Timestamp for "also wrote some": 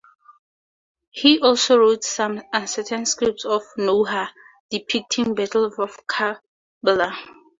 1.41-2.41